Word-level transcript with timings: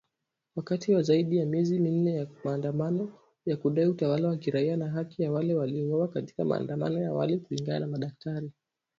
Wakati 0.55 0.93
wa 0.93 1.01
zaidi 1.01 1.37
ya 1.37 1.45
miezi 1.45 1.79
minne 1.79 2.13
ya 2.15 2.27
maandamano 2.43 3.13
ya 3.45 3.57
kudai 3.57 3.85
utawala 3.87 4.27
wa 4.27 4.37
kiraia 4.37 4.77
na 4.77 4.89
haki 4.89 5.23
kwa 5.23 5.31
wale 5.35 5.53
waliouawa 5.55 6.07
katika 6.07 6.45
maandamano 6.45 7.01
ya 7.01 7.09
awali 7.09 7.37
kulingana 7.37 7.79
na 7.79 7.87
madaktari 7.87 8.51